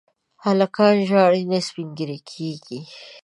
[0.45, 2.79] هلکان ژاړي نه، سپين ږيري کيږي.